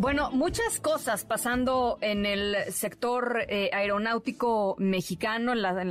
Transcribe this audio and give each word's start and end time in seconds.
Bueno, 0.00 0.30
muchas 0.30 0.80
cosas 0.80 1.26
pasando 1.26 1.98
en 2.00 2.24
el 2.24 2.56
sector 2.72 3.44
eh, 3.50 3.68
aeronáutico 3.70 4.74
mexicano, 4.78 5.52
en 5.52 5.60
la, 5.60 5.82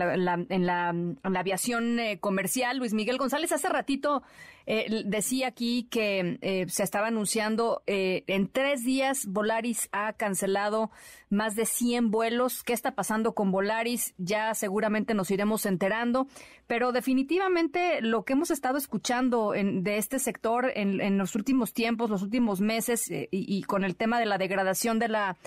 en 0.49 0.65
la, 0.65 1.39
aviación 1.39 1.99
eh, 1.99 2.17
comercial. 2.19 2.79
Luis 2.79 2.95
Miguel 2.95 3.19
González, 3.19 3.51
hace 3.51 3.69
ratito 3.69 4.23
eh, 4.71 5.01
decía 5.03 5.47
aquí 5.47 5.87
que 5.89 6.37
eh, 6.43 6.67
se 6.69 6.83
estaba 6.83 7.07
anunciando 7.07 7.81
eh, 7.87 8.23
en 8.27 8.47
tres 8.47 8.83
días 8.85 9.25
Volaris 9.25 9.89
ha 9.91 10.13
cancelado 10.13 10.91
más 11.31 11.55
de 11.55 11.65
100 11.65 12.11
vuelos. 12.11 12.61
¿Qué 12.63 12.73
está 12.73 12.93
pasando 12.93 13.33
con 13.33 13.51
Volaris? 13.51 14.13
Ya 14.19 14.53
seguramente 14.53 15.15
nos 15.15 15.31
iremos 15.31 15.65
enterando, 15.65 16.27
pero 16.67 16.91
definitivamente 16.91 17.99
lo 18.01 18.25
que 18.25 18.33
hemos 18.33 18.51
estado 18.51 18.77
escuchando 18.77 19.53
de 19.53 19.97
este 19.97 20.19
sector 20.19 20.71
en, 20.75 21.17
los 21.17 21.33
últimos 21.33 21.73
tiempos, 21.73 22.11
los 22.11 22.21
últimos 22.21 22.61
meses 22.61 23.07
y, 23.09 23.63
con 23.63 23.83
el 23.83 23.95
tema 23.99 24.19
de 24.19 24.25
la 24.25 24.39
degradación 24.39 24.97
de 24.97 25.09
la 25.09 25.37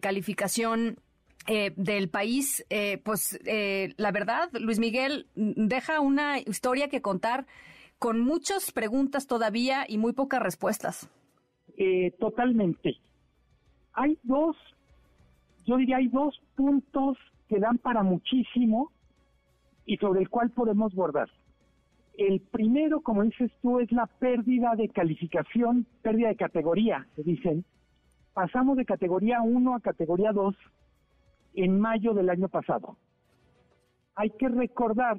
calificación 0.00 0.96
del 1.76 2.08
país, 2.08 2.64
pues 3.04 3.38
la 3.44 4.12
verdad, 4.12 4.48
Luis 4.52 4.78
Miguel, 4.78 5.26
deja 5.34 6.00
una 6.00 6.38
historia 6.38 6.88
que 6.88 7.02
contar 7.02 7.46
con 7.98 8.20
muchas 8.20 8.72
preguntas 8.72 9.26
todavía 9.26 9.84
y 9.88 9.98
muy 9.98 10.12
pocas 10.12 10.40
respuestas. 10.40 11.10
Eh, 11.76 12.12
totalmente. 12.18 12.96
Hay 13.92 14.18
dos, 14.22 14.56
yo 15.66 15.76
diría, 15.76 15.96
hay 15.96 16.08
dos 16.08 16.40
puntos 16.56 17.18
que 17.48 17.58
dan 17.58 17.78
para 17.78 18.02
muchísimo 18.02 18.90
y 19.86 19.96
sobre 19.96 20.20
el 20.20 20.28
cual 20.28 20.50
podemos 20.50 20.94
bordar. 20.94 21.28
El 22.16 22.40
primero, 22.40 23.00
como 23.00 23.22
dices 23.22 23.50
tú, 23.62 23.80
es 23.80 23.90
la 23.92 24.06
pérdida 24.06 24.74
de 24.76 24.88
calificación, 24.88 25.86
pérdida 26.02 26.28
de 26.28 26.36
categoría, 26.36 27.06
se 27.14 27.22
dicen. 27.22 27.64
Pasamos 28.38 28.76
de 28.76 28.84
categoría 28.84 29.42
1 29.42 29.74
a 29.74 29.80
categoría 29.80 30.30
2 30.30 30.54
en 31.54 31.80
mayo 31.80 32.14
del 32.14 32.30
año 32.30 32.48
pasado. 32.48 32.96
Hay 34.14 34.30
que 34.30 34.48
recordar, 34.48 35.16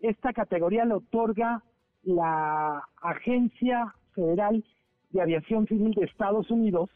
esta 0.00 0.32
categoría 0.32 0.86
le 0.86 0.94
otorga 0.94 1.62
la 2.04 2.82
Agencia 3.02 3.94
Federal 4.14 4.64
de 5.10 5.20
Aviación 5.20 5.66
Civil 5.66 5.92
de 5.92 6.06
Estados 6.06 6.50
Unidos. 6.50 6.88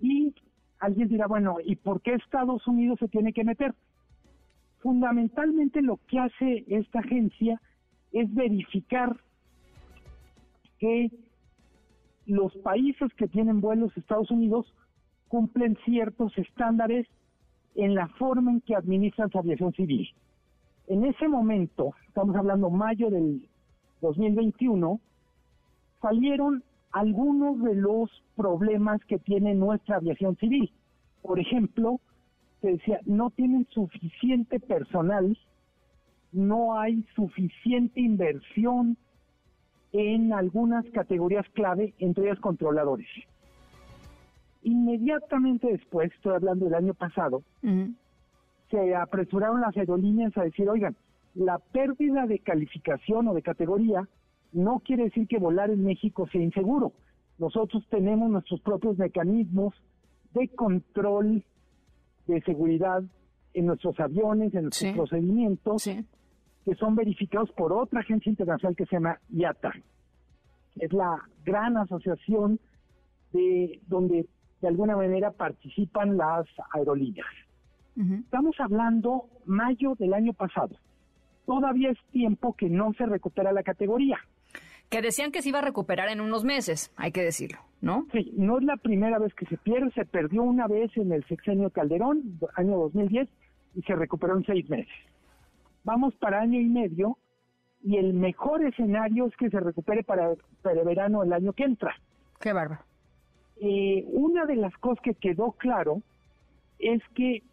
Y 0.00 0.32
alguien 0.78 1.08
dirá, 1.08 1.26
bueno, 1.26 1.56
¿y 1.64 1.74
por 1.74 2.00
qué 2.00 2.14
Estados 2.14 2.64
Unidos 2.68 3.00
se 3.00 3.08
tiene 3.08 3.32
que 3.32 3.42
meter? 3.42 3.74
Fundamentalmente 4.78 5.82
lo 5.82 5.98
que 6.06 6.20
hace 6.20 6.64
esta 6.68 7.00
agencia 7.00 7.60
es 8.12 8.32
verificar 8.32 9.16
que 10.78 11.10
los 12.26 12.54
países 12.58 13.12
que 13.14 13.28
tienen 13.28 13.60
vuelos 13.60 13.92
a 13.96 14.00
Estados 14.00 14.30
Unidos 14.30 14.66
cumplen 15.28 15.76
ciertos 15.84 16.36
estándares 16.38 17.06
en 17.74 17.94
la 17.94 18.08
forma 18.08 18.50
en 18.50 18.60
que 18.60 18.74
administran 18.74 19.30
su 19.30 19.38
aviación 19.38 19.72
civil. 19.72 20.08
En 20.88 21.04
ese 21.04 21.28
momento, 21.28 21.94
estamos 22.06 22.36
hablando 22.36 22.70
mayo 22.70 23.10
del 23.10 23.48
2021, 24.00 25.00
salieron 26.00 26.62
algunos 26.92 27.60
de 27.62 27.74
los 27.74 28.10
problemas 28.36 29.04
que 29.04 29.18
tiene 29.18 29.54
nuestra 29.54 29.96
aviación 29.96 30.36
civil. 30.36 30.70
Por 31.22 31.38
ejemplo, 31.40 32.00
se 32.60 32.72
decía, 32.72 33.00
no 33.04 33.30
tienen 33.30 33.66
suficiente 33.70 34.60
personal, 34.60 35.36
no 36.32 36.78
hay 36.78 37.02
suficiente 37.14 38.00
inversión 38.00 38.96
en 39.92 40.32
algunas 40.32 40.84
categorías 40.90 41.46
clave, 41.52 41.94
entre 41.98 42.24
ellas 42.24 42.40
controladores. 42.40 43.08
Inmediatamente 44.62 45.68
después, 45.68 46.12
estoy 46.12 46.34
hablando 46.34 46.64
del 46.64 46.74
año 46.74 46.94
pasado, 46.94 47.42
se 48.70 48.94
apresuraron 48.94 49.60
las 49.60 49.76
aerolíneas 49.76 50.36
a 50.36 50.42
decir, 50.42 50.68
oigan, 50.68 50.96
la 51.34 51.58
pérdida 51.58 52.26
de 52.26 52.38
calificación 52.40 53.28
o 53.28 53.34
de 53.34 53.42
categoría 53.42 54.08
no 54.52 54.80
quiere 54.80 55.04
decir 55.04 55.28
que 55.28 55.38
volar 55.38 55.70
en 55.70 55.84
México 55.84 56.26
sea 56.32 56.42
inseguro. 56.42 56.92
Nosotros 57.38 57.86
tenemos 57.90 58.30
nuestros 58.30 58.60
propios 58.62 58.96
mecanismos 58.98 59.74
de 60.32 60.48
control 60.48 61.44
de 62.26 62.40
seguridad 62.42 63.02
en 63.54 63.66
nuestros 63.66 63.98
aviones, 64.00 64.54
en 64.54 64.64
nuestros 64.64 64.92
procedimientos, 64.94 65.86
que 66.66 66.74
son 66.74 66.96
verificados 66.96 67.50
por 67.52 67.72
otra 67.72 68.00
agencia 68.00 68.28
internacional 68.28 68.74
que 68.74 68.86
se 68.86 68.96
llama 68.96 69.20
IATA. 69.30 69.72
Es 70.74 70.92
la 70.92 71.22
gran 71.44 71.76
asociación 71.76 72.58
de 73.32 73.80
donde 73.86 74.26
de 74.60 74.68
alguna 74.68 74.96
manera 74.96 75.30
participan 75.30 76.16
las 76.16 76.44
aerolíneas. 76.74 77.28
Estamos 77.96 78.56
hablando 78.58 79.28
mayo 79.46 79.94
del 79.94 80.12
año 80.12 80.32
pasado. 80.32 80.76
Todavía 81.46 81.90
es 81.90 81.98
tiempo 82.10 82.54
que 82.54 82.68
no 82.68 82.92
se 82.94 83.06
recupera 83.06 83.52
la 83.52 83.62
categoría. 83.62 84.18
Que 84.90 85.00
decían 85.00 85.30
que 85.30 85.42
se 85.42 85.50
iba 85.50 85.60
a 85.60 85.62
recuperar 85.62 86.08
en 86.08 86.20
unos 86.20 86.44
meses, 86.44 86.92
hay 86.96 87.12
que 87.12 87.22
decirlo, 87.22 87.58
¿no? 87.80 88.06
Sí, 88.12 88.34
no 88.36 88.58
es 88.58 88.64
la 88.64 88.76
primera 88.76 89.18
vez 89.18 89.32
que 89.34 89.46
se 89.46 89.56
pierde, 89.56 89.90
se 89.92 90.04
perdió 90.04 90.42
una 90.42 90.66
vez 90.66 90.94
en 90.96 91.12
el 91.12 91.24
sexenio 91.26 91.70
Calderón, 91.70 92.38
año 92.56 92.76
2010, 92.76 93.28
y 93.76 93.82
se 93.82 93.94
recuperó 93.94 94.36
en 94.36 94.44
seis 94.44 94.68
meses. 94.68 94.92
Vamos 95.86 96.16
para 96.16 96.40
año 96.40 96.58
y 96.58 96.64
medio, 96.64 97.16
y 97.80 97.96
el 97.96 98.12
mejor 98.12 98.64
escenario 98.64 99.26
es 99.26 99.36
que 99.36 99.48
se 99.50 99.60
recupere 99.60 100.02
para, 100.02 100.34
para 100.60 100.82
verano 100.82 101.22
el 101.22 101.32
año 101.32 101.52
que 101.52 101.62
entra. 101.62 101.94
Qué 102.40 102.52
bárbaro. 102.52 102.82
Eh, 103.60 104.04
una 104.08 104.46
de 104.46 104.56
las 104.56 104.76
cosas 104.78 105.00
que 105.04 105.14
quedó 105.14 105.52
claro 105.52 106.02
es 106.80 107.00
que 107.14 107.44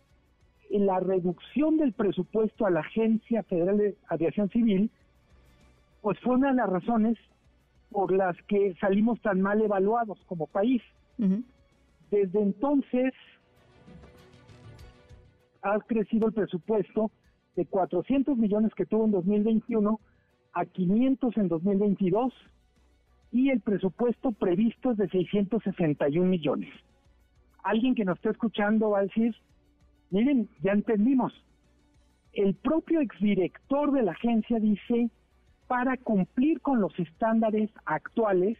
la 0.71 0.99
reducción 0.99 1.77
del 1.77 1.93
presupuesto 1.93 2.65
a 2.65 2.71
la 2.71 2.79
Agencia 2.79 3.43
Federal 3.43 3.77
de 3.77 3.95
Aviación 4.07 4.49
Civil, 4.49 4.89
pues 6.01 6.19
fue 6.21 6.33
una 6.33 6.49
de 6.49 6.55
las 6.55 6.69
razones 6.71 7.19
por 7.91 8.11
las 8.11 8.35
que 8.47 8.73
salimos 8.81 9.21
tan 9.21 9.41
mal 9.41 9.61
evaluados 9.61 10.17
como 10.25 10.47
país. 10.47 10.81
Desde 12.09 12.41
entonces 12.41 13.13
ha 15.61 15.77
crecido 15.81 16.29
el 16.29 16.33
presupuesto 16.33 17.11
de 17.55 17.65
400 17.65 18.37
millones 18.37 18.73
que 18.75 18.85
tuvo 18.85 19.05
en 19.05 19.11
2021 19.11 19.99
a 20.53 20.65
500 20.65 21.37
en 21.37 21.47
2022 21.47 22.33
y 23.31 23.49
el 23.49 23.61
presupuesto 23.61 24.31
previsto 24.31 24.91
es 24.91 24.97
de 24.97 25.09
661 25.09 26.27
millones. 26.27 26.69
Alguien 27.63 27.95
que 27.95 28.05
nos 28.05 28.17
está 28.17 28.31
escuchando 28.31 28.91
va 28.91 28.99
a 28.99 29.03
decir, 29.03 29.35
Miren, 30.13 30.47
ya 30.61 30.73
entendimos. 30.73 31.33
El 32.33 32.53
propio 32.53 33.01
exdirector 33.01 33.91
de 33.91 34.03
la 34.03 34.11
agencia 34.11 34.59
dice, 34.59 35.09
para 35.65 35.97
cumplir 35.97 36.61
con 36.61 36.79
los 36.79 36.97
estándares 36.99 37.71
actuales, 37.85 38.59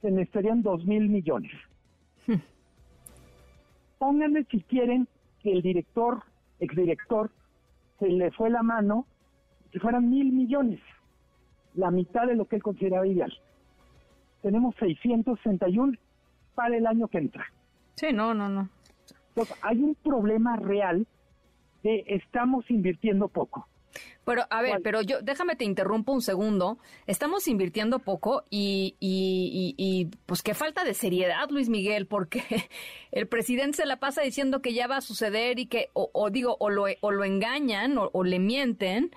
se 0.00 0.12
necesitarían 0.12 0.62
dos 0.62 0.86
mil 0.86 1.08
millones. 1.08 1.50
Hmm. 2.28 2.40
Pónganle 3.98 4.44
si 4.44 4.60
quieren 4.60 5.08
que 5.42 5.54
el 5.54 5.62
director, 5.62 6.22
exdirector, 6.60 7.32
se 7.98 8.08
le 8.08 8.30
fue 8.32 8.50
la 8.50 8.62
mano, 8.62 9.06
que 9.70 9.80
fueran 9.80 10.08
mil 10.10 10.32
millones, 10.32 10.80
la 11.74 11.90
mitad 11.90 12.26
de 12.26 12.34
lo 12.34 12.46
que 12.46 12.56
él 12.56 12.62
consideraba 12.62 13.06
ideal. 13.06 13.32
Tenemos 14.42 14.74
661 14.76 15.96
para 16.54 16.76
el 16.76 16.86
año 16.86 17.08
que 17.08 17.18
entra. 17.18 17.46
Sí, 17.94 18.12
no, 18.12 18.34
no, 18.34 18.48
no. 18.48 18.68
Entonces, 19.28 19.56
hay 19.62 19.82
un 19.82 19.94
problema 19.94 20.56
real 20.56 21.06
de 21.82 22.04
estamos 22.06 22.70
invirtiendo 22.70 23.28
poco. 23.28 23.66
Pero, 24.24 24.42
a 24.50 24.62
ver, 24.62 24.80
pero 24.82 25.02
yo, 25.02 25.22
déjame 25.22 25.54
te 25.54 25.64
interrumpo 25.64 26.12
un 26.12 26.20
segundo. 26.20 26.78
Estamos 27.06 27.46
invirtiendo 27.46 28.00
poco 28.00 28.42
y, 28.50 28.96
y, 28.98 29.74
y, 29.76 30.06
pues 30.26 30.42
qué 30.42 30.54
falta 30.54 30.84
de 30.84 30.94
seriedad, 30.94 31.48
Luis 31.50 31.68
Miguel, 31.68 32.06
porque 32.06 32.42
el 33.12 33.28
presidente 33.28 33.76
se 33.76 33.86
la 33.86 33.98
pasa 33.98 34.22
diciendo 34.22 34.60
que 34.60 34.74
ya 34.74 34.86
va 34.88 34.96
a 34.96 35.00
suceder 35.00 35.58
y 35.58 35.66
que, 35.66 35.90
o, 35.92 36.30
digo, 36.30 36.56
o 36.58 36.70
lo, 36.70 36.86
o 37.00 37.10
lo 37.12 37.24
engañan 37.24 37.96
o, 37.98 38.24
le 38.24 38.38
mienten, 38.38 39.10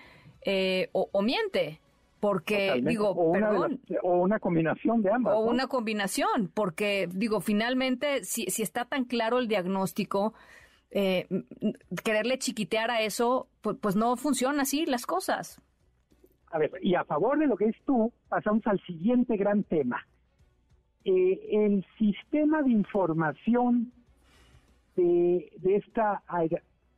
eh, 0.46 0.90
o, 0.92 1.10
o 1.12 1.22
miente. 1.22 1.80
Porque, 2.20 2.82
digo, 2.84 3.12
o 3.12 3.32
perdón. 3.32 3.80
o 4.04 4.18
una 4.18 4.40
combinación 4.40 5.02
de 5.02 5.10
ambas. 5.10 5.36
O 5.36 5.40
una 5.40 5.68
combinación, 5.68 6.52
porque, 6.54 7.08
digo, 7.10 7.40
finalmente, 7.40 8.26
si, 8.26 8.46
si 8.48 8.62
está 8.62 8.84
tan 8.84 9.06
claro 9.06 9.40
el 9.40 9.48
diagnóstico, 9.48 10.34
eh, 10.92 11.28
quererle 12.04 12.38
chiquitear 12.38 12.92
a 12.92 13.02
eso, 13.02 13.48
pues, 13.62 13.96
no 13.96 14.16
funciona 14.18 14.64
así 14.64 14.86
las 14.86 15.06
cosas. 15.06 15.62
A 16.52 16.58
ver, 16.58 16.72
y 16.82 16.96
a 16.96 17.04
favor 17.04 17.38
de 17.38 17.48
lo 17.48 17.56
que 17.56 17.66
es 17.66 17.76
tú, 17.86 18.12
pasamos 18.28 18.66
al 18.66 18.80
siguiente 18.86 19.38
gran 19.38 19.64
tema. 19.64 20.06
eh, 21.06 21.40
el 21.52 21.86
sistema 21.98 22.62
de 22.62 22.72
información 22.72 23.92
de, 24.96 25.52
de, 25.58 25.76
esta, 25.78 26.24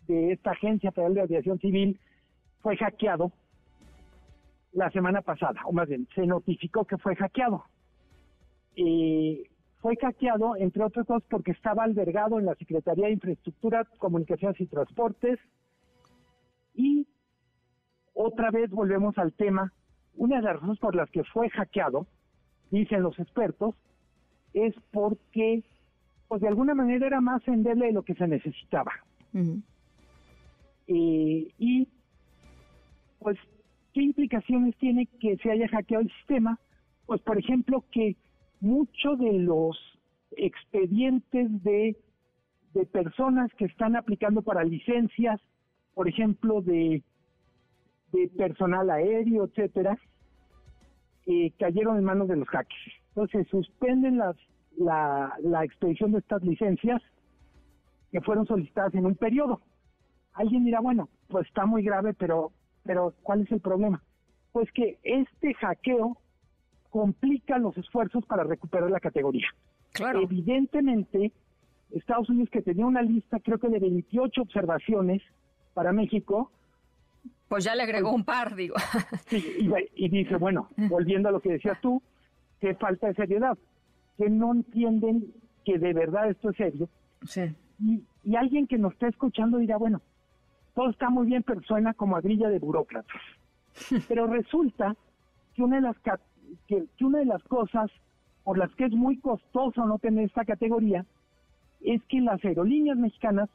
de 0.07 0.33
esta 0.33 0.51
Agencia 0.51 0.91
Federal 0.91 1.13
de 1.13 1.21
Aviación 1.21 1.59
Civil 1.59 1.99
fue 2.61 2.77
hackeado 2.77 3.31
la 4.73 4.89
semana 4.91 5.21
pasada, 5.21 5.61
o 5.65 5.73
más 5.73 5.87
bien, 5.87 6.07
se 6.15 6.25
notificó 6.25 6.85
que 6.85 6.97
fue 6.97 7.15
hackeado. 7.15 7.65
Eh, 8.75 9.50
fue 9.81 9.95
hackeado, 9.97 10.55
entre 10.57 10.83
otras 10.83 11.07
cosas, 11.07 11.27
porque 11.29 11.51
estaba 11.51 11.83
albergado 11.83 12.39
en 12.39 12.45
la 12.45 12.55
Secretaría 12.55 13.07
de 13.07 13.13
Infraestructura, 13.13 13.85
Comunicaciones 13.97 14.59
y 14.61 14.67
Transportes. 14.67 15.39
Y 16.75 17.07
otra 18.13 18.51
vez 18.51 18.69
volvemos 18.69 19.17
al 19.17 19.33
tema. 19.33 19.73
Una 20.15 20.37
de 20.37 20.43
las 20.43 20.53
razones 20.53 20.79
por 20.79 20.95
las 20.95 21.09
que 21.09 21.23
fue 21.23 21.49
hackeado, 21.49 22.05
dicen 22.69 23.01
los 23.01 23.17
expertos, 23.17 23.75
es 24.53 24.75
porque, 24.91 25.63
pues 26.27 26.41
de 26.41 26.47
alguna 26.47 26.75
manera 26.75 27.07
era 27.07 27.19
más 27.19 27.45
endeble 27.47 27.87
de 27.87 27.93
lo 27.93 28.03
que 28.03 28.13
se 28.13 28.27
necesitaba. 28.27 28.91
Eh, 30.87 31.47
y, 31.57 31.87
pues, 33.19 33.37
¿qué 33.93 34.03
implicaciones 34.03 34.75
tiene 34.77 35.07
que 35.19 35.37
se 35.37 35.49
haya 35.49 35.67
hackeado 35.69 36.03
el 36.03 36.11
sistema? 36.11 36.59
Pues, 37.07 37.19
por 37.21 37.39
ejemplo, 37.39 37.83
que 37.91 38.15
muchos 38.61 39.19
de 39.19 39.33
los 39.33 39.77
expedientes 40.31 41.63
de, 41.63 41.97
personas 42.91 43.51
que 43.57 43.65
están 43.65 43.97
aplicando 43.97 44.41
para 44.41 44.63
licencias, 44.63 45.41
por 45.93 46.07
ejemplo, 46.07 46.61
de, 46.61 47.03
personal 48.37 48.89
aéreo, 48.89 49.45
etcétera, 49.45 49.97
cayeron 51.59 51.97
en 51.97 52.03
manos 52.03 52.27
de 52.27 52.37
los 52.37 52.47
hackers. 52.47 52.93
Entonces, 53.09 53.47
suspenden 53.49 54.17
las, 54.17 54.35
la, 54.77 55.33
la 55.41 55.65
expedición 55.65 56.13
de 56.13 56.19
estas 56.19 56.41
licencias 56.43 57.01
que 58.11 58.21
fueron 58.21 58.45
solicitadas 58.45 58.93
en 58.93 59.05
un 59.05 59.15
periodo. 59.15 59.61
Alguien 60.33 60.63
dirá, 60.63 60.79
bueno, 60.79 61.09
pues 61.27 61.47
está 61.47 61.65
muy 61.65 61.83
grave, 61.83 62.13
pero, 62.13 62.51
pero 62.83 63.13
¿cuál 63.23 63.41
es 63.41 63.51
el 63.51 63.59
problema? 63.59 64.01
Pues 64.51 64.71
que 64.71 64.97
este 65.03 65.53
hackeo 65.55 66.17
complica 66.91 67.57
los 67.57 67.75
esfuerzos 67.77 68.25
para 68.25 68.43
recuperar 68.43 68.91
la 68.91 68.99
categoría. 68.99 69.47
Claro. 69.93 70.21
Evidentemente, 70.21 71.31
Estados 71.91 72.29
Unidos 72.29 72.49
que 72.51 72.61
tenía 72.61 72.85
una 72.85 73.01
lista, 73.01 73.39
creo 73.39 73.57
que 73.57 73.69
de 73.69 73.79
28 73.79 74.41
observaciones 74.41 75.21
para 75.73 75.91
México. 75.91 76.51
Pues 77.47 77.63
ya 77.63 77.75
le 77.75 77.83
agregó 77.83 78.11
un 78.13 78.23
par, 78.23 78.55
digo. 78.55 78.75
y, 79.31 79.69
y, 80.05 80.09
dice, 80.09 80.35
bueno, 80.35 80.69
volviendo 80.77 81.29
a 81.29 81.31
lo 81.31 81.39
que 81.39 81.53
decías 81.53 81.79
tú, 81.81 82.01
qué 82.59 82.75
falta 82.75 83.07
de 83.07 83.15
seriedad, 83.15 83.57
que 84.17 84.29
no 84.29 84.53
entienden 84.53 85.33
que 85.65 85.79
de 85.79 85.93
verdad 85.93 86.29
esto 86.29 86.51
es 86.51 86.57
serio. 86.57 86.89
Sí. 87.25 87.41
Y, 87.79 88.03
y 88.23 88.35
alguien 88.35 88.67
que 88.67 88.77
nos 88.77 88.93
está 88.93 89.07
escuchando 89.07 89.57
dirá, 89.57 89.77
bueno, 89.77 90.01
todo 90.75 90.89
está 90.89 91.09
muy 91.09 91.27
bien, 91.27 91.43
pero 91.43 91.61
suena 91.63 91.93
como 91.93 92.15
a 92.15 92.21
grilla 92.21 92.49
de 92.49 92.59
burócratas. 92.59 93.21
pero 94.07 94.27
resulta 94.27 94.95
que 95.53 95.63
una 95.63 95.77
de 95.77 95.81
las 95.83 95.97
que, 96.67 96.85
una 97.01 97.19
de 97.19 97.25
las 97.25 97.43
cosas 97.43 97.91
por 98.43 98.57
las 98.57 98.73
que 98.75 98.85
es 98.85 98.91
muy 98.91 99.19
costoso 99.19 99.85
no 99.85 99.99
tener 99.99 100.25
esta 100.25 100.45
categoría 100.45 101.05
es 101.81 102.01
que 102.05 102.21
las 102.21 102.43
aerolíneas 102.43 102.97
mexicanas 102.97 103.49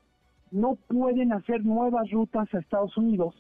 no 0.51 0.77
pueden 0.89 1.33
hacer 1.33 1.65
nuevas 1.65 2.11
rutas 2.11 2.53
a 2.55 2.59
Estados 2.59 2.97
Unidos 2.97 3.35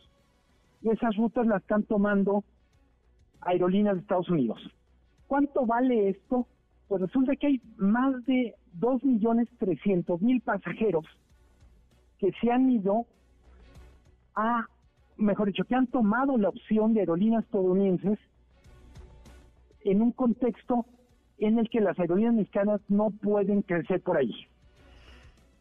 y 0.82 0.90
esas 0.90 1.16
rutas 1.16 1.46
las 1.46 1.62
están 1.62 1.84
tomando 1.84 2.44
aerolíneas 3.40 3.96
de 3.96 4.00
Estados 4.02 4.28
Unidos. 4.28 4.60
¿Cuánto 5.26 5.66
vale 5.66 6.10
esto? 6.10 6.46
Pues 6.88 7.02
resulta 7.02 7.34
que 7.36 7.48
hay 7.48 7.60
más 7.76 8.24
de 8.26 8.54
2.300.000 8.78 10.42
pasajeros 10.42 11.04
que 12.18 12.32
se 12.40 12.50
han 12.50 12.70
ido 12.70 13.06
a, 14.34 14.66
mejor 15.16 15.48
dicho, 15.48 15.64
que 15.64 15.74
han 15.74 15.86
tomado 15.86 16.36
la 16.38 16.48
opción 16.48 16.94
de 16.94 17.00
aerolíneas 17.00 17.44
estadounidenses 17.44 18.18
en 19.86 20.02
un 20.02 20.12
contexto 20.12 20.84
en 21.38 21.58
el 21.58 21.68
que 21.68 21.80
las 21.80 21.98
aerolíneas 21.98 22.34
mexicanas 22.34 22.80
no 22.88 23.10
pueden 23.10 23.62
crecer 23.62 24.02
por 24.02 24.16
ahí. 24.16 24.34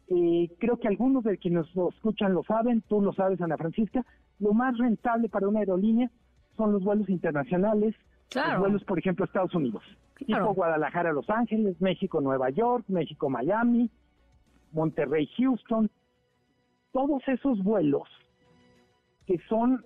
Eh, 0.08 0.50
creo 0.58 0.78
que 0.78 0.88
algunos 0.88 1.24
de 1.24 1.38
quienes 1.38 1.74
nos 1.74 1.94
escuchan 1.94 2.34
lo 2.34 2.42
saben, 2.44 2.82
tú 2.82 3.00
lo 3.00 3.12
sabes, 3.12 3.40
Ana 3.40 3.56
Francisca, 3.56 4.04
lo 4.38 4.52
más 4.52 4.76
rentable 4.78 5.28
para 5.28 5.48
una 5.48 5.60
aerolínea 5.60 6.10
son 6.56 6.72
los 6.72 6.82
vuelos 6.82 7.08
internacionales, 7.08 7.94
los 8.34 8.58
vuelos, 8.58 8.84
por 8.84 8.98
ejemplo, 8.98 9.24
a 9.24 9.26
Estados 9.26 9.54
Unidos, 9.54 9.82
tipo 10.16 10.54
Guadalajara, 10.54 11.12
Los 11.12 11.28
Ángeles, 11.30 11.80
México, 11.80 12.20
Nueva 12.20 12.50
York, 12.50 12.84
México, 12.88 13.28
Miami, 13.28 13.90
Monterrey, 14.72 15.28
Houston, 15.36 15.90
todos 16.92 17.22
esos 17.28 17.62
vuelos 17.62 18.08
que 19.26 19.38
son 19.48 19.84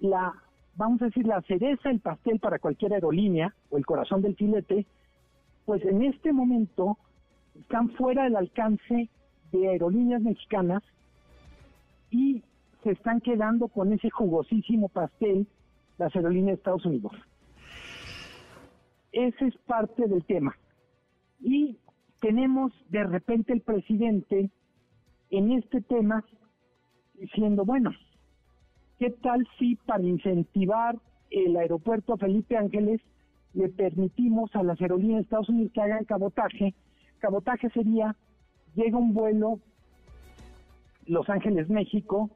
la 0.00 0.34
vamos 0.78 1.02
a 1.02 1.06
decir, 1.06 1.26
la 1.26 1.42
cereza, 1.42 1.90
el 1.90 2.00
pastel 2.00 2.38
para 2.38 2.60
cualquier 2.60 2.94
aerolínea 2.94 3.52
o 3.68 3.76
el 3.76 3.84
corazón 3.84 4.22
del 4.22 4.36
filete, 4.36 4.86
pues 5.66 5.84
en 5.84 6.02
este 6.02 6.32
momento 6.32 6.96
están 7.60 7.90
fuera 7.90 8.22
del 8.24 8.36
alcance 8.36 9.10
de 9.50 9.68
aerolíneas 9.68 10.22
mexicanas 10.22 10.82
y 12.10 12.44
se 12.84 12.92
están 12.92 13.20
quedando 13.20 13.66
con 13.66 13.92
ese 13.92 14.08
jugosísimo 14.08 14.88
pastel 14.88 15.48
las 15.98 16.14
aerolíneas 16.14 16.46
de 16.46 16.54
Estados 16.54 16.86
Unidos. 16.86 17.12
Ese 19.10 19.46
es 19.46 19.58
parte 19.66 20.06
del 20.06 20.24
tema. 20.24 20.56
Y 21.40 21.76
tenemos 22.20 22.72
de 22.88 23.02
repente 23.02 23.52
el 23.52 23.62
presidente 23.62 24.50
en 25.30 25.52
este 25.52 25.80
tema 25.80 26.24
diciendo, 27.14 27.64
bueno, 27.64 27.90
¿Qué 28.98 29.10
tal 29.10 29.46
si 29.58 29.76
para 29.76 30.02
incentivar 30.02 30.98
el 31.30 31.56
aeropuerto 31.56 32.16
Felipe 32.16 32.56
Ángeles 32.56 33.00
le 33.54 33.68
permitimos 33.68 34.54
a 34.56 34.64
las 34.64 34.80
aerolíneas 34.80 35.18
de 35.18 35.22
Estados 35.22 35.48
Unidos 35.48 35.70
que 35.72 35.80
hagan 35.80 36.04
cabotaje? 36.04 36.74
Cabotaje 37.20 37.70
sería, 37.70 38.16
llega 38.74 38.98
un 38.98 39.14
vuelo 39.14 39.60
Los 41.06 41.28
Ángeles, 41.28 41.68
México, 41.68 42.30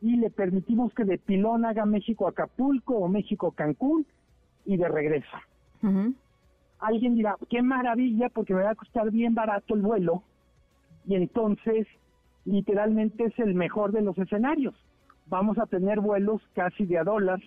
y 0.00 0.16
le 0.16 0.30
permitimos 0.30 0.94
que 0.94 1.04
de 1.04 1.18
Pilón 1.18 1.66
haga 1.66 1.84
México 1.84 2.28
Acapulco 2.28 2.96
o 2.96 3.08
México 3.08 3.52
Cancún 3.52 4.06
y 4.64 4.78
de 4.78 4.88
regreso. 4.88 5.36
Alguien 6.78 7.14
dirá, 7.14 7.36
qué 7.50 7.62
maravilla, 7.62 8.30
porque 8.30 8.54
me 8.54 8.62
va 8.62 8.70
a 8.70 8.74
costar 8.74 9.10
bien 9.10 9.34
barato 9.34 9.74
el 9.74 9.82
vuelo, 9.82 10.22
y 11.06 11.14
entonces 11.14 11.86
literalmente 12.46 13.24
es 13.24 13.38
el 13.38 13.54
mejor 13.54 13.92
de 13.92 14.00
los 14.00 14.16
escenarios 14.16 14.74
vamos 15.26 15.58
a 15.58 15.66
tener 15.66 16.00
vuelos 16.00 16.42
casi 16.54 16.84
de 16.86 16.98
a 16.98 17.04
dólar 17.04 17.40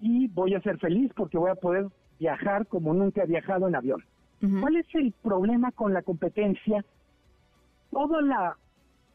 y 0.00 0.28
voy 0.28 0.54
a 0.54 0.60
ser 0.60 0.78
feliz 0.78 1.12
porque 1.14 1.38
voy 1.38 1.50
a 1.50 1.56
poder 1.56 1.86
viajar 2.18 2.66
como 2.66 2.94
nunca 2.94 3.22
he 3.22 3.26
viajado 3.26 3.68
en 3.68 3.74
avión. 3.74 4.02
¿Cuál 4.60 4.76
es 4.76 4.86
el 4.94 5.12
problema 5.22 5.72
con 5.72 5.94
la 5.94 6.02
competencia? 6.02 6.84
Toda 7.90 8.20
la, 8.20 8.56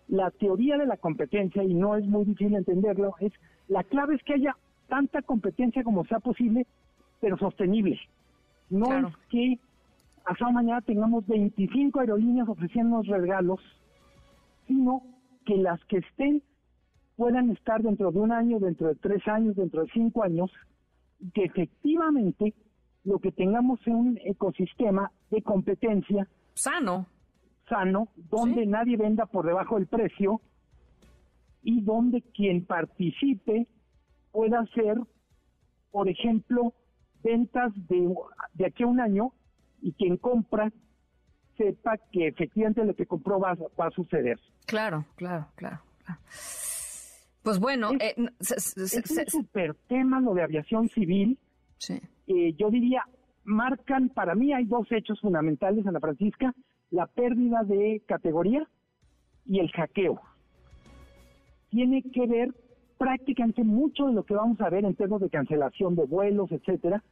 la 0.08 0.32
teoría 0.32 0.78
de 0.78 0.88
la 0.88 0.98
competencia, 0.98 1.64
y 1.64 1.74
no 1.76 1.96
es 1.96 2.06
muy 2.06 2.26
difícil 2.26 2.56
entenderlo, 2.56 3.14
es 3.20 3.32
la 3.68 3.84
clave 3.84 4.16
es 4.16 4.24
que 4.24 4.34
haya 4.34 4.56
tanta 4.90 5.22
competencia 5.22 5.84
como 5.84 6.06
sea 6.06 6.20
posible, 6.20 6.66
pero 7.20 7.38
sostenible. 7.38 8.00
No 8.70 9.08
es 9.08 9.16
que 9.30 9.60
hasta 10.26 10.50
mañana 10.52 10.82
tengamos 10.82 11.26
25 11.28 12.00
aerolíneas 12.00 12.50
ofreciendo 12.50 13.02
regalos, 13.04 13.60
sino 14.68 15.04
que 15.46 15.58
las 15.58 15.84
que 15.86 15.98
estén 15.98 16.42
puedan 17.22 17.52
estar 17.52 17.84
dentro 17.84 18.12
de 18.12 18.18
un 18.18 18.32
año, 18.32 18.58
dentro 18.58 18.88
de 18.88 18.96
tres 18.96 19.22
años, 19.28 19.56
dentro 19.56 19.84
de 19.84 19.92
cinco 19.94 20.24
años, 20.24 20.50
que 21.36 21.44
efectivamente 21.44 22.56
lo 23.04 23.20
que 23.20 23.32
tengamos 23.32 23.80
es 23.82 23.94
un 23.94 24.20
ecosistema 24.26 25.12
de 25.30 25.44
competencia 25.44 26.28
sano, 26.56 27.06
sano, 27.70 28.08
donde 28.16 28.66
nadie 28.66 28.98
venda 28.98 29.28
por 29.28 29.46
debajo 29.46 29.76
del 29.76 29.86
precio 29.86 30.42
y 31.62 31.82
donde 31.82 32.24
quien 32.34 32.66
participe 32.66 33.68
pueda 34.32 34.62
hacer, 34.62 34.98
por 35.92 36.10
ejemplo, 36.10 36.74
ventas 37.24 37.72
de, 37.88 38.16
de 38.56 38.66
aquí 38.66 38.82
a 38.82 38.88
un 38.88 39.00
año 39.00 39.32
y 39.80 39.94
quien 39.94 40.18
compra 40.18 40.74
sepa 41.56 42.00
que 42.12 42.30
efectivamente 42.30 42.84
lo 42.84 42.96
que 42.96 43.06
compró 43.06 43.40
va, 43.40 43.54
va 43.80 43.86
a 43.86 43.92
suceder. 43.92 44.40
Claro, 44.66 45.06
claro, 45.18 45.50
claro. 45.56 45.82
claro. 46.04 46.20
Pues 47.44 47.60
bueno, 47.60 47.92
es, 48.00 48.78
eh, 48.78 49.02
un 49.22 49.28
super 49.28 49.76
tema 49.88 50.20
lo 50.20 50.34
de 50.34 50.44
aviación 50.44 50.90
civil. 50.90 51.38
Sí. 51.78 52.00
Eh, 52.28 52.54
yo 52.58 52.70
diría, 52.70 53.04
marcan, 53.44 54.10
para 54.10 54.36
mí 54.36 54.54
hay 54.54 54.66
dos 54.66 54.92
hechos 54.92 55.20
fundamentales, 55.20 55.86
Ana 55.88 56.00
Francisca, 56.00 56.54
la 56.92 57.08
pérdida 57.08 57.64
de 57.64 58.02
categoría 58.06 58.68
y 59.46 59.60
el 59.60 59.72
hackeo. 59.72 60.22
Tiene 61.70 62.04
que 62.04 62.28
ver 62.28 62.54
prácticamente 62.98 63.64
mucho 63.64 64.06
de 64.06 64.14
lo 64.14 64.24
que 64.24 64.36
vamos 64.36 64.62
a 64.62 64.70
ver 64.70 64.86
en 64.86 64.96
términos 64.96 65.22
de 65.22 65.30
cancelación 65.30 65.96
de 65.96 66.06
vuelos, 66.06 66.52
etcétera, 66.52 67.04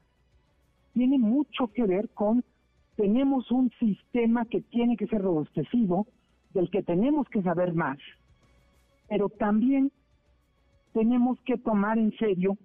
tiene 0.93 1.17
mucho 1.17 1.67
que 1.73 1.83
ver 1.83 2.09
con 2.09 2.43
tenemos 2.95 3.49
un 3.49 3.71
sistema 3.79 4.45
que 4.45 4.61
tiene 4.61 4.97
que 4.97 5.07
ser 5.07 5.21
robustecido, 5.21 6.05
del 6.53 6.69
que 6.69 6.83
tenemos 6.83 7.27
que 7.29 7.41
saber 7.41 7.73
más, 7.73 7.97
pero 9.07 9.29
también 9.29 9.91
tenemos 10.93 11.39
que 11.45 11.57
tomar 11.57 11.97
en 11.97 12.15
serio 12.17 12.57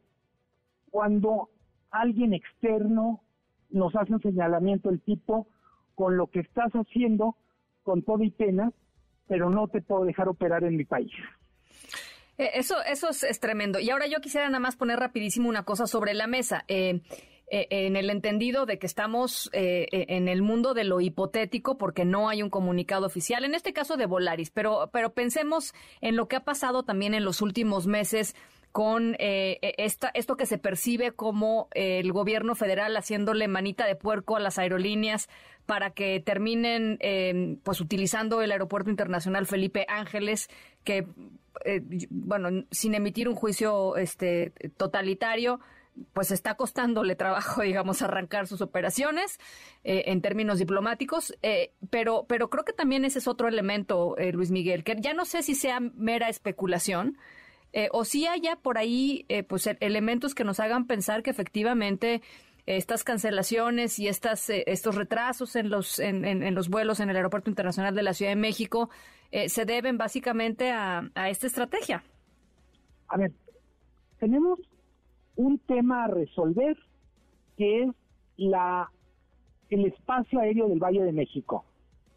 cuando 0.90 1.50
alguien 1.90 2.34
externo 2.34 3.20
nos 3.70 3.94
hace 3.96 4.12
un 4.12 4.22
señalamiento 4.22 4.90
del 4.90 5.00
tipo 5.00 5.48
con 5.94 6.16
lo 6.16 6.28
que 6.28 6.40
estás 6.40 6.72
haciendo, 6.72 7.36
con 7.82 8.02
todo 8.02 8.22
y 8.22 8.30
pena, 8.30 8.72
pero 9.26 9.50
no 9.50 9.68
te 9.68 9.80
puedo 9.80 10.04
dejar 10.04 10.28
operar 10.28 10.64
en 10.64 10.76
mi 10.76 10.84
país. 10.84 11.12
Eh, 12.38 12.50
eso, 12.54 12.76
eso 12.84 13.08
es, 13.10 13.40
tremendo. 13.40 13.78
Y 13.78 13.90
ahora 13.90 14.06
yo 14.06 14.20
quisiera 14.20 14.46
nada 14.48 14.60
más 14.60 14.76
poner 14.76 14.98
rapidísimo 14.98 15.48
una 15.48 15.64
cosa 15.64 15.86
sobre 15.86 16.14
la 16.14 16.26
mesa. 16.26 16.64
Eh, 16.68 17.00
eh, 17.48 17.66
en 17.70 17.96
el 17.96 18.10
entendido 18.10 18.66
de 18.66 18.78
que 18.78 18.86
estamos 18.86 19.50
en 19.52 20.28
el 20.28 20.42
mundo 20.42 20.74
de 20.74 20.84
lo 20.84 21.00
hipotético 21.00 21.78
porque 21.78 22.04
no 22.04 22.28
hay 22.28 22.42
un 22.42 22.50
comunicado 22.50 23.06
oficial, 23.06 23.44
en 23.44 23.54
este 23.54 23.72
caso 23.72 23.96
de 23.96 24.06
Volaris, 24.06 24.50
pero, 24.50 24.90
pero 24.92 25.12
pensemos 25.12 25.74
en 26.00 26.16
lo 26.16 26.28
que 26.28 26.36
ha 26.36 26.44
pasado 26.44 26.82
también 26.82 27.14
en 27.14 27.24
los 27.24 27.42
últimos 27.42 27.86
meses 27.86 28.34
con 28.74 29.14
eh, 29.20 29.60
e, 29.62 29.74
esta, 29.78 30.10
esto 30.14 30.36
que 30.36 30.46
se 30.46 30.58
percibe 30.58 31.12
como 31.12 31.68
el 31.74 32.10
gobierno 32.10 32.56
federal 32.56 32.96
haciéndole 32.96 33.46
manita 33.46 33.86
de 33.86 33.94
puerco 33.94 34.34
a 34.34 34.40
las 34.40 34.58
aerolíneas 34.58 35.28
para 35.64 35.90
que 35.90 36.18
terminen 36.18 36.98
em, 36.98 37.56
pues 37.62 37.80
utilizando 37.80 38.42
el 38.42 38.50
aeropuerto 38.50 38.90
internacional 38.90 39.46
Felipe 39.46 39.86
Ángeles 39.88 40.48
que 40.82 41.06
eh, 41.64 41.82
bueno 42.10 42.64
sin 42.72 42.94
emitir 42.94 43.28
un 43.28 43.36
juicio 43.36 43.96
este 43.96 44.50
totalitario 44.76 45.60
pues 46.12 46.30
está 46.30 46.56
costándole 46.56 47.16
trabajo, 47.16 47.62
digamos, 47.62 48.02
arrancar 48.02 48.46
sus 48.46 48.60
operaciones 48.60 49.38
eh, 49.84 50.04
en 50.06 50.20
términos 50.20 50.58
diplomáticos, 50.58 51.34
pero, 51.90 52.24
pero 52.28 52.50
creo 52.50 52.64
que 52.64 52.72
también 52.72 53.04
ese 53.04 53.18
es 53.18 53.28
otro 53.28 53.48
elemento, 53.48 54.16
Luis 54.32 54.50
Miguel, 54.50 54.84
que 54.84 54.96
ya 55.00 55.14
no 55.14 55.24
sé 55.24 55.42
si 55.42 55.54
sea 55.54 55.80
mera 55.80 56.28
especulación, 56.28 57.18
eh, 57.76 57.88
o 57.90 58.04
si 58.04 58.24
haya 58.28 58.54
por 58.54 58.78
ahí 58.78 59.26
eh, 59.28 59.42
pues 59.42 59.66
e-, 59.66 59.76
elementos 59.80 60.36
que 60.36 60.44
nos 60.44 60.60
hagan 60.60 60.86
pensar 60.86 61.24
que 61.24 61.30
efectivamente 61.30 62.22
estas 62.66 63.02
cancelaciones 63.02 63.98
y 63.98 64.06
estas 64.06 64.48
eh, 64.48 64.62
estos 64.68 64.94
retrasos 64.94 65.56
en 65.56 65.70
los 65.70 65.98
en, 65.98 66.54
los 66.54 66.68
vuelos 66.68 67.00
en 67.00 67.10
el 67.10 67.16
aeropuerto 67.16 67.50
internacional 67.50 67.92
de 67.92 68.04
la 68.04 68.14
Ciudad 68.14 68.30
de 68.30 68.36
México 68.36 68.90
se 69.48 69.64
deben 69.64 69.98
básicamente 69.98 70.70
a, 70.70 71.10
a 71.16 71.28
esta 71.28 71.48
estrategia. 71.48 72.04
A 73.08 73.16
ver, 73.16 73.32
tenemos 74.20 74.60
un 75.36 75.58
tema 75.58 76.04
a 76.04 76.08
resolver 76.08 76.76
que 77.56 77.82
es 77.82 77.90
la 78.36 78.90
el 79.70 79.86
espacio 79.86 80.38
aéreo 80.40 80.68
del 80.68 80.78
Valle 80.78 81.02
de 81.02 81.12
México. 81.12 81.64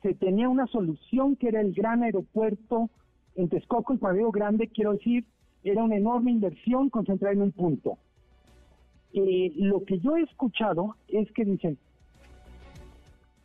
Se 0.02 0.14
tenía 0.14 0.50
una 0.50 0.68
solución 0.68 1.36
que 1.36 1.48
era 1.48 1.62
el 1.62 1.74
gran 1.74 2.04
aeropuerto 2.04 2.90
en 3.36 3.50
Texcoco, 3.50 3.94
el 3.94 4.00
Cuadrillo 4.00 4.32
Grande, 4.32 4.68
quiero 4.68 4.94
decir, 4.94 5.26
era 5.64 5.84
una 5.84 5.96
enorme 5.96 6.32
inversión 6.32 6.90
concentrada 6.90 7.34
en 7.34 7.42
un 7.42 7.52
punto. 7.52 7.98
Eh, 9.14 9.54
lo 9.56 9.84
que 9.86 10.00
yo 10.00 10.18
he 10.18 10.24
escuchado 10.24 10.96
es 11.08 11.32
que 11.32 11.46
dicen 11.46 11.78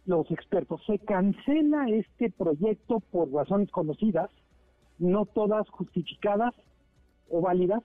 los 0.05 0.31
expertos, 0.31 0.83
se 0.87 0.99
cancela 0.99 1.89
este 1.89 2.31
proyecto 2.31 3.01
por 3.13 3.33
razones 3.33 3.71
conocidas, 3.71 4.31
no 4.99 5.27
todas 5.27 5.69
justificadas 5.71 6.55
o 7.31 7.41
válidas, 7.41 7.83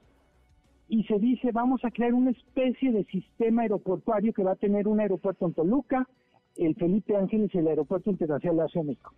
y 0.89 1.03
se 1.03 1.20
dice 1.20 1.51
vamos 1.51 1.84
a 1.84 1.91
crear 1.91 2.13
una 2.13 2.32
especie 2.32 2.91
de 2.91 3.03
sistema 3.06 3.63
aeroportuario 3.63 4.34
que 4.34 4.44
va 4.44 4.51
a 4.51 4.56
tener 4.56 4.88
un 4.88 5.00
aeropuerto 5.00 5.46
en 5.46 5.53
Toluca, 5.53 6.08
el 6.56 6.75
Felipe 6.75 7.15
Ángeles 7.15 7.53
y 7.53 7.58
el 7.58 7.67
Aeropuerto 7.67 8.10
Internacional 8.10 8.58
de 8.58 8.63
la 8.63 8.70
Ciudad 8.70 8.84
de 8.84 8.89
México. 8.89 9.13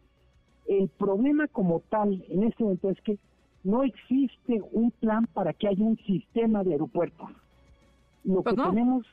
El 0.67 0.89
problema 0.89 1.47
como 1.47 1.79
tal 1.89 2.23
en 2.29 2.43
este 2.43 2.63
momento 2.63 2.89
es 2.89 2.99
que 3.01 3.17
no 3.63 3.83
existe 3.83 4.61
un 4.71 4.91
plan 4.91 5.25
para 5.33 5.53
que 5.53 5.67
haya 5.67 5.83
un 5.83 5.97
sistema 5.97 6.63
de 6.63 6.73
aeropuertos. 6.73 7.29
Lo 8.23 8.41
pues 8.41 8.55
que 8.55 8.61
tenemos 8.61 9.05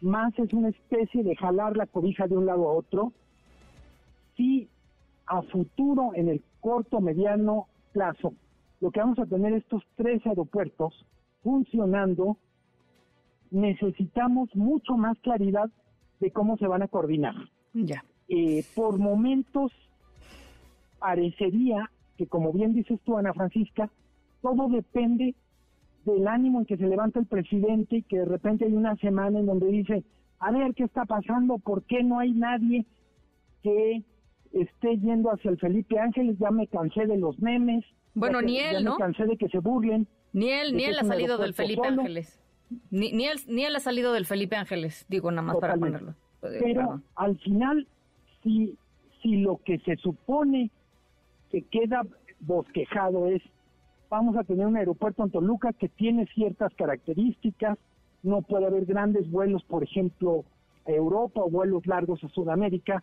más 0.00 0.36
es 0.38 0.52
una 0.52 0.68
especie 0.68 1.22
de 1.22 1.36
jalar 1.36 1.76
la 1.76 1.86
cobija 1.86 2.26
de 2.26 2.36
un 2.36 2.46
lado 2.46 2.68
a 2.68 2.72
otro. 2.74 3.12
Si 4.36 4.68
a 5.26 5.42
futuro, 5.42 6.10
en 6.14 6.28
el 6.28 6.42
corto, 6.60 7.00
mediano 7.00 7.66
plazo, 7.92 8.34
lo 8.80 8.90
que 8.90 9.00
vamos 9.00 9.18
a 9.18 9.26
tener 9.26 9.52
estos 9.52 9.82
tres 9.96 10.24
aeropuertos 10.26 11.06
funcionando, 11.42 12.36
necesitamos 13.50 14.54
mucho 14.54 14.96
más 14.96 15.18
claridad 15.20 15.70
de 16.20 16.30
cómo 16.30 16.56
se 16.56 16.66
van 16.66 16.82
a 16.82 16.88
coordinar. 16.88 17.34
Ya. 17.74 18.04
Eh, 18.28 18.64
por 18.74 18.98
momentos 18.98 19.72
parecería 20.98 21.90
que 22.16 22.26
como 22.26 22.52
bien 22.52 22.74
dices 22.74 23.00
tú, 23.04 23.16
Ana 23.16 23.32
Francisca, 23.32 23.90
todo 24.40 24.68
depende 24.68 25.34
del 26.04 26.26
ánimo 26.26 26.60
en 26.60 26.66
que 26.66 26.76
se 26.76 26.86
levanta 26.86 27.20
el 27.20 27.26
presidente 27.26 27.96
y 27.96 28.02
que 28.02 28.18
de 28.18 28.24
repente 28.24 28.64
hay 28.64 28.72
una 28.72 28.96
semana 28.96 29.38
en 29.38 29.46
donde 29.46 29.68
dice, 29.68 30.04
a 30.40 30.50
ver 30.50 30.74
qué 30.74 30.84
está 30.84 31.04
pasando, 31.04 31.58
por 31.58 31.84
qué 31.84 32.02
no 32.02 32.18
hay 32.18 32.32
nadie 32.32 32.84
que 33.62 34.02
esté 34.52 34.98
yendo 34.98 35.30
hacia 35.30 35.50
el 35.50 35.58
Felipe 35.58 35.98
Ángeles, 35.98 36.36
ya 36.38 36.50
me 36.50 36.66
cansé 36.66 37.06
de 37.06 37.16
los 37.16 37.38
memes. 37.40 37.84
Bueno, 38.14 38.42
ni 38.42 38.58
él, 38.58 38.84
¿no? 38.84 38.92
Me 38.92 38.98
cansé 38.98 39.26
de 39.26 39.36
que 39.36 39.48
se 39.48 39.60
burlen. 39.60 40.06
Ni 40.32 40.50
él, 40.50 40.74
ni 40.74 40.84
él 40.84 40.98
ha 40.98 41.04
salido 41.04 41.38
del 41.38 41.54
Felipe 41.54 41.86
Ángeles. 41.86 42.40
Ni, 42.90 43.12
ni, 43.12 43.26
él, 43.26 43.38
ni 43.48 43.64
él 43.64 43.76
ha 43.76 43.80
salido 43.80 44.12
del 44.12 44.26
Felipe 44.26 44.56
Ángeles, 44.56 45.04
digo 45.08 45.30
nada 45.30 45.42
más 45.42 45.56
para 45.56 45.76
ponerlo. 45.76 46.14
Pero 46.40 47.02
al 47.14 47.38
final, 47.38 47.86
si, 48.42 48.76
si 49.22 49.36
lo 49.36 49.60
que 49.64 49.78
se 49.80 49.96
supone 49.96 50.70
que 51.50 51.62
queda 51.62 52.02
bosquejado 52.40 53.28
es, 53.28 53.42
vamos 54.08 54.36
a 54.36 54.44
tener 54.44 54.66
un 54.66 54.76
aeropuerto 54.76 55.22
en 55.22 55.30
Toluca 55.30 55.72
que 55.72 55.88
tiene 55.88 56.26
ciertas 56.34 56.74
características, 56.74 57.78
no 58.22 58.42
puede 58.42 58.66
haber 58.66 58.86
grandes 58.86 59.30
vuelos, 59.30 59.62
por 59.64 59.82
ejemplo, 59.82 60.44
a 60.86 60.90
Europa 60.90 61.40
o 61.42 61.50
vuelos 61.50 61.86
largos 61.86 62.22
a 62.24 62.28
Sudamérica, 62.28 63.02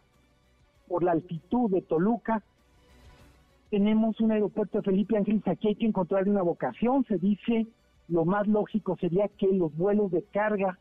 por 0.87 1.03
la 1.03 1.11
altitud 1.11 1.69
de 1.71 1.81
Toluca. 1.81 2.43
Tenemos 3.69 4.19
un 4.19 4.31
aeropuerto 4.31 4.79
de 4.79 4.83
Felipe 4.83 5.17
Ángeles, 5.17 5.47
aquí 5.47 5.69
hay 5.69 5.75
que 5.75 5.85
encontrar 5.85 6.27
una 6.27 6.41
vocación, 6.41 7.05
se 7.05 7.17
dice, 7.17 7.67
lo 8.07 8.25
más 8.25 8.47
lógico 8.47 8.97
sería 8.97 9.27
que 9.27 9.47
los 9.47 9.75
vuelos 9.77 10.11
de 10.11 10.23
carga 10.23 10.79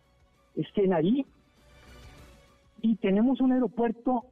estén 0.57 0.93
ahí. 0.93 1.27
Y 2.81 2.97
tenemos 2.97 3.41
un 3.41 3.53
aeropuerto 3.53 4.25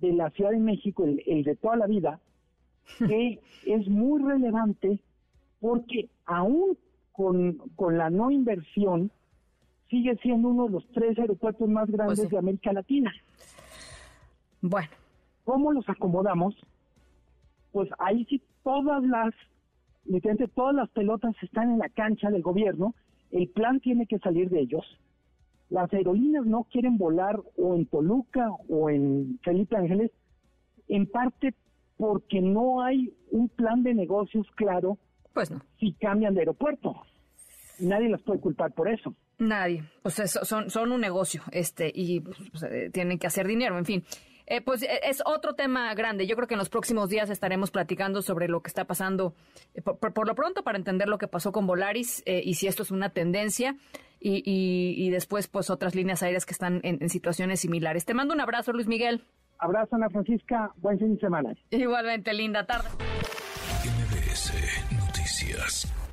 de 0.00 0.12
la 0.12 0.30
Ciudad 0.30 0.50
de 0.50 0.58
México, 0.58 1.04
el 1.04 1.44
de 1.44 1.56
toda 1.56 1.76
la 1.76 1.86
vida, 1.86 2.20
que 2.98 3.40
es 3.64 3.88
muy 3.88 4.22
relevante 4.22 5.00
porque 5.60 6.08
aún 6.26 6.76
con, 7.12 7.96
la 7.96 8.10
no 8.10 8.30
inversión, 8.30 9.10
sigue 9.90 10.16
siendo 10.22 10.48
uno 10.48 10.66
de 10.66 10.70
los 10.70 10.86
tres 10.92 11.18
aeropuertos 11.18 11.68
más 11.68 11.90
grandes 11.90 12.20
pues 12.20 12.30
de 12.30 12.38
América 12.38 12.72
Latina. 12.72 13.12
Bueno. 14.60 14.88
¿Cómo 15.44 15.72
los 15.72 15.88
acomodamos? 15.88 16.54
Pues 17.72 17.88
ahí 17.98 18.24
sí 18.26 18.42
todas 18.62 19.02
las, 19.04 19.34
literalmente 20.04 20.52
todas 20.54 20.74
las 20.74 20.90
pelotas 20.90 21.34
están 21.42 21.72
en 21.72 21.78
la 21.78 21.88
cancha 21.88 22.30
del 22.30 22.42
gobierno, 22.42 22.94
el 23.30 23.48
plan 23.48 23.80
tiene 23.80 24.06
que 24.06 24.18
salir 24.18 24.48
de 24.50 24.60
ellos. 24.60 24.84
Las 25.70 25.92
aerolíneas 25.92 26.46
no 26.46 26.64
quieren 26.64 26.96
volar 26.96 27.40
o 27.56 27.74
en 27.74 27.86
Toluca 27.86 28.50
o 28.68 28.88
en 28.88 29.38
Felipe 29.42 29.76
Ángeles, 29.76 30.10
en 30.88 31.06
parte 31.06 31.54
porque 31.98 32.40
no 32.40 32.82
hay 32.82 33.12
un 33.30 33.48
plan 33.48 33.82
de 33.82 33.92
negocios 33.92 34.46
claro 34.54 34.96
pues 35.34 35.50
no. 35.50 35.60
si 35.78 35.92
cambian 35.94 36.34
de 36.34 36.40
aeropuerto. 36.40 36.94
Nadie 37.80 38.08
los 38.08 38.22
puede 38.22 38.40
culpar 38.40 38.72
por 38.72 38.88
eso. 38.88 39.14
Nadie. 39.38 39.84
Pues 40.02 40.14
son, 40.42 40.70
son 40.70 40.92
un 40.92 41.00
negocio 41.00 41.42
este 41.52 41.92
y 41.94 42.20
pues, 42.20 42.62
eh, 42.64 42.90
tienen 42.92 43.18
que 43.18 43.26
hacer 43.26 43.46
dinero, 43.46 43.78
en 43.78 43.84
fin. 43.84 44.04
Eh, 44.50 44.60
pues 44.60 44.82
eh, 44.82 45.00
es 45.04 45.22
otro 45.24 45.54
tema 45.54 45.94
grande. 45.94 46.26
Yo 46.26 46.34
creo 46.34 46.48
que 46.48 46.54
en 46.54 46.58
los 46.58 46.70
próximos 46.70 47.08
días 47.10 47.30
estaremos 47.30 47.70
platicando 47.70 48.22
sobre 48.22 48.48
lo 48.48 48.62
que 48.62 48.68
está 48.68 48.86
pasando, 48.86 49.34
por, 49.84 50.26
lo 50.26 50.34
pronto, 50.34 50.64
para 50.64 50.78
entender 50.78 51.08
lo 51.08 51.18
que 51.18 51.28
pasó 51.28 51.52
con 51.52 51.66
Volaris 51.66 52.22
y 52.26 52.54
si 52.54 52.66
esto 52.66 52.82
es 52.82 52.90
una 52.90 53.10
tendencia. 53.10 53.76
Y, 54.20 55.10
después, 55.10 55.46
pues, 55.46 55.70
otras 55.70 55.94
líneas 55.94 56.24
aéreas 56.24 56.44
que 56.44 56.52
están 56.52 56.80
en 56.82 57.08
situaciones 57.08 57.60
similares. 57.60 58.04
Te 58.04 58.14
mando 58.14 58.34
un 58.34 58.40
abrazo, 58.40 58.72
Luis 58.72 58.88
Miguel. 58.88 59.22
Abrazo, 59.58 59.96
Ana 59.96 60.08
Francisca. 60.10 60.72
Buen 60.76 60.98
fin 60.98 61.14
de 61.14 61.20
semana. 61.20 61.54
Igualmente, 61.70 62.32
linda 62.32 62.64
tarde. 62.64 62.88
MBS 63.84 64.52
Noticias. 64.96 66.07